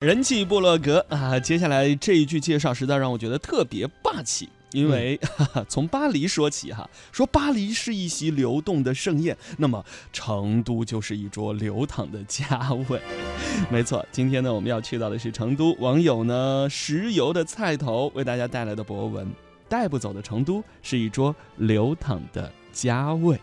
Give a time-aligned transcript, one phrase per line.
[0.00, 12.98] 人气部落格啊，接下来这一句介绍实在让我觉得特别霸气，因为、哈 哈从巴黎说起哈，说巴黎是一席流动的盛宴，那么成都就是一桌流淌的佳味。
[13.68, 19.30] 没错，今天呢我们要去到的是成都，网友呢石油的菜头为大家带来的博文，
[19.68, 23.38] 带不走的成都是一桌流淌的佳味。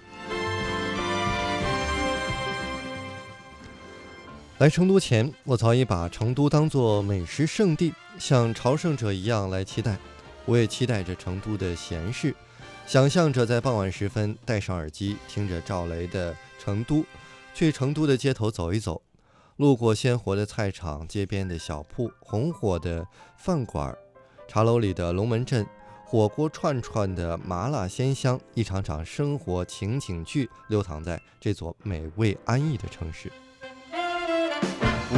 [4.59, 9.95] 来成都前，我早已把成都当作美食圣地，像朝圣者一样来期待。
[10.45, 12.33] 我也期待着成都的闲适，
[12.87, 16.95] 想象着在傍晚时分戴上耳机，听着赵雷的《成都》，
[17.53, 18.99] 去成都的街头走一走，
[19.57, 23.05] 路过鲜活的菜场、街边的小铺、红火的
[23.37, 23.95] 饭馆、
[24.47, 25.67] 茶楼里的龙门阵、
[26.03, 33.31] 火锅串串的麻辣鲜香，一场场生活情景剧流淌在这座美味安逸的城市。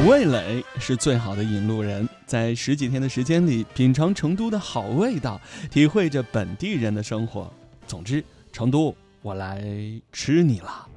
[0.06, 7.52] 味蕾是最好的引路人，在十几天的时间里，品尝成都的好味道，体会着本地人的生活。
[7.86, 9.62] 总之，成都，我来
[10.10, 10.88] 吃你了。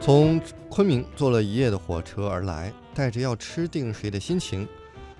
[0.00, 4.66] 从昆明坐了一夜的火车而来，带着要吃定谁的心情，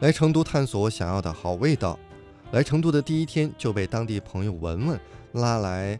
[0.00, 1.98] 来成都探索我想要的好味道。
[2.52, 5.00] 来成都的第一天就被当地朋友文文
[5.32, 5.96] 拉来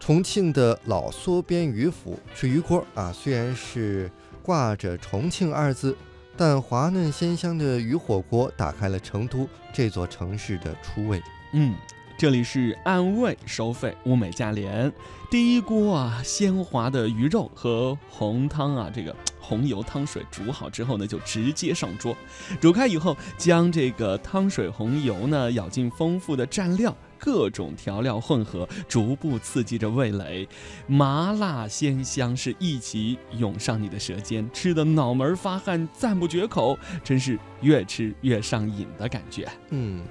[0.00, 4.10] 重庆的老梭边鱼府吃鱼锅啊，虽然是
[4.42, 5.94] 挂着重庆二字，
[6.38, 11.22] 但滑嫩鲜香的鱼火锅打开了成都这座城市的初味。
[11.52, 11.74] 嗯，
[12.16, 14.90] 这里是按位收费，物美价廉。
[15.30, 22.16] 第一锅啊，鲜滑的鱼肉和红汤啊，这个红油汤水煮好之后呢，就直接上桌。
[22.58, 26.96] 煮开以后，将这个汤水红油呢舀进丰富的蘸料。
[27.20, 30.48] 各种调料混合，逐步刺激着味蕾，
[30.86, 39.46] 麻辣鲜香是一起涌上你的舌尖，吃的脑门发汗，赞不绝口，真是越吃越上瘾的感觉。
[39.68, 40.02] 嗯，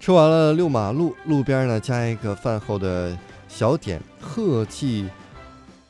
[0.00, 3.16] 吃完了六马路，路边呢加一个饭后的
[3.48, 5.08] 小点鹤记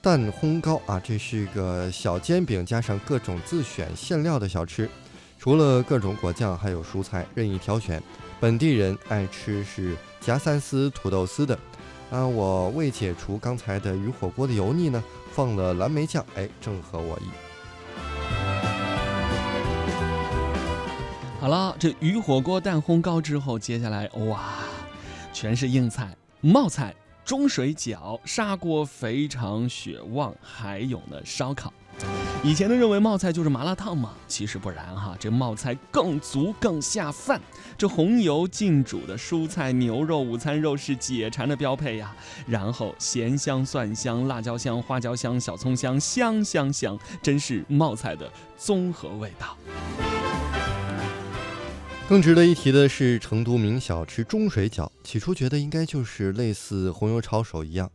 [0.02, 4.91] 蛋烘糕啊，这是一个小煎饼加上各种自选馅料的小吃，
[5.38, 8.02] 除了各种果酱，还有蔬菜任意挑选。
[8.42, 11.56] 本地人爱吃是夹三丝土豆丝的，
[12.10, 17.22] 啊，我为解除刚才的鱼火锅的油腻呢，放了蓝莓酱，哎，正合我意。
[21.41, 24.54] 好了，这鱼火锅蛋烘糕之后，接下来哇，
[25.32, 26.92] 全是硬菜，冒菜、
[27.24, 31.72] 中水饺、砂锅肥肠、血旺，还有呢烧烤。
[32.44, 37.41] 以前都认为冒菜就是麻辣烫嘛，其实不然哈，这冒菜更足更下饭。
[37.78, 42.12] 这红油浸煮的蔬菜、牛肉、午餐肉是解馋的标配呀。
[42.48, 48.28] 然后咸香、蒜香、辣椒香、花椒香、小葱香，香香香，真是冒菜的
[48.59, 49.56] 综合味道。
[52.09, 57.88] 更值得一提的是，成都名小吃中水饺，起初觉得应该就是类似红油抄手一样，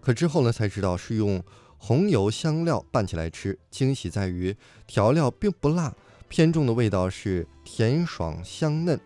[0.00, 1.42] 可之后呢才知道是用
[1.82, 4.54] 红油香料拌起来吃，惊喜在于
[4.86, 5.92] 调料并不辣，
[6.28, 9.00] 偏重的味道是甜爽香嫩，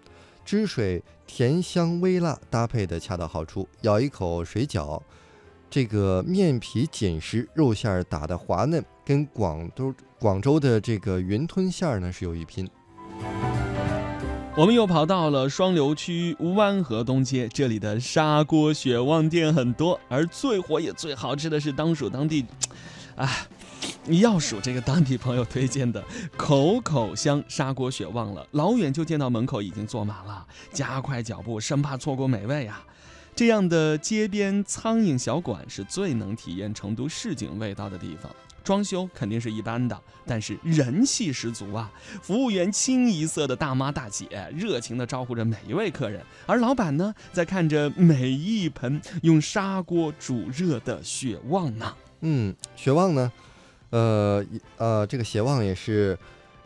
[0.45, 3.67] 汁水甜香微辣，搭配的恰到好处。
[3.83, 5.01] 咬一口水饺，
[5.71, 12.69] 这个面皮紧实，肉馅儿打的滑嫩，跟广州广州的这个云吞馅儿呢是有一拼。
[14.57, 22.47] 我们又跑到了双流区湾河东街，这里的砂锅血旺店很多，而最火也最好吃的是当属当地，
[23.19, 23.49] 哎，
[24.07, 26.01] 要数这个当地朋友推荐的
[26.37, 28.47] 口口香砂锅血旺了。
[28.53, 32.87] 老远就见到门口已经坐满了，加快脚步，生怕错过美味啊！
[33.35, 38.31] 这样的街边苍蝇小馆是最能体验成都市井味道的地方。
[38.65, 41.93] 装修肯定是一般的，但是人气十足啊！
[42.23, 51.95] 服务员清一色的大妈大姐，热情地招呼着每一位客人，而老板呢，在看着每一盆用砂锅煮热的血旺呢。
[52.23, 53.31] 嗯，血旺呢，
[53.91, 54.43] 呃
[54.79, 56.19] 呃，这个血旺也是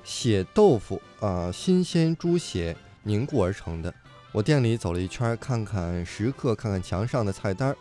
[0.04, 3.92] 血豆腐啊、新鲜猪血凝固而成的。
[4.30, 7.74] 我店里走了一圈，看看食客，看看墙上的菜单，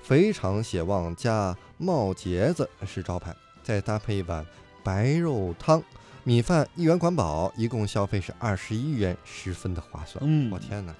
[0.00, 3.34] 肥肠血旺加冒茄子是招牌。
[3.64, 4.46] 再搭配一碗
[4.84, 5.82] 白肉汤，
[6.22, 10.22] 米饭一元管饱，一共消费是二十一元，十分的划算。
[10.24, 10.94] 嗯，我天哪！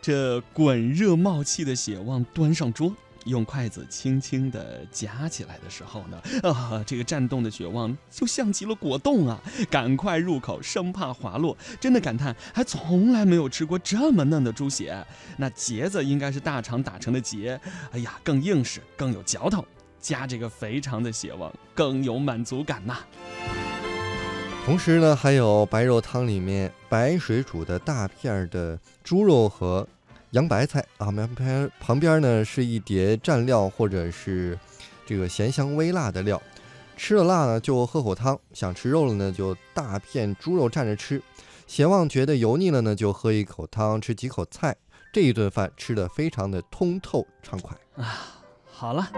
[0.00, 2.94] 这滚热冒气的血旺端上桌，
[3.26, 6.20] 用筷子轻轻的夹起来的时候呢，
[6.50, 9.40] 啊，这个颤动的血旺就像极了果冻啊！
[9.70, 11.56] 赶快入口，生怕滑落。
[11.78, 15.06] 真的感叹，还从来没有吃过这么嫩的猪血。
[15.36, 17.60] 那结子应该是大肠打成的结，
[17.92, 19.64] 哎呀，更硬实，更有嚼头。
[20.04, 22.98] 加这个肥肠的血旺，更有满足感呐。
[24.66, 29.88] 同时呢，还有白肉汤里面白水煮的大片的猪肉和
[30.32, 34.58] 洋白菜啊，旁边旁边呢是一碟蘸料或者是
[35.06, 36.40] 这个咸香微辣的料。
[36.98, 41.22] 吃了辣呢就喝口汤，想吃肉了呢就大片猪肉蘸着吃。
[41.66, 44.76] 咸旺觉得油腻了呢就喝一口汤，吃几口菜。
[45.14, 48.36] 这一顿饭吃的非常的通透畅快啊！
[48.76, 49.08] 好了，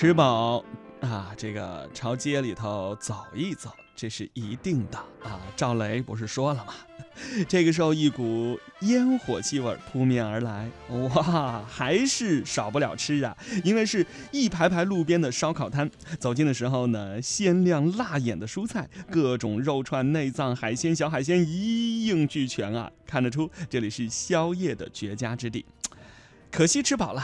[0.00, 0.64] 吃饱
[1.00, 5.40] 啊，这个朝街里头走一走，这是一定的啊。
[5.56, 6.72] 赵雷不是说了吗？
[7.48, 13.36] 这个时候，一股烟火气味扑面而来，哇，还是少不了吃啊！
[13.64, 15.90] 因为是一排排路边的烧烤摊，
[16.20, 22.88] 走近的时候呢，鲜亮辣眼的蔬菜，各种肉串、内脏、海鲜、小海鲜一应俱全啊！
[23.04, 25.66] 看得出这里是宵夜的绝佳之地。
[26.52, 27.20] 可惜吃饱了，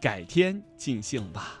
[0.00, 1.60] 改天尽兴吧。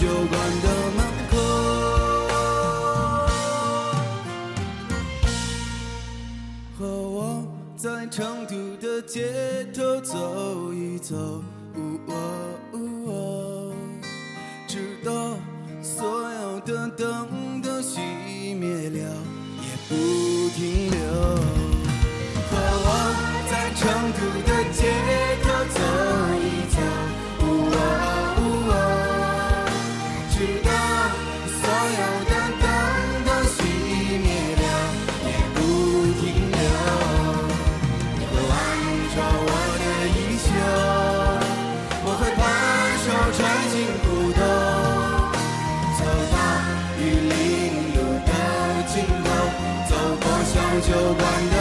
[0.00, 0.98] 酒馆的门
[1.30, 1.36] 口。
[6.78, 7.44] 和我
[7.76, 11.44] 在成都的街头走一走。
[44.02, 46.36] 孤走到
[46.98, 47.32] 玉林
[47.94, 48.30] 路的
[48.86, 48.94] 尽
[49.24, 49.26] 头
[49.88, 51.59] 走过小酒馆的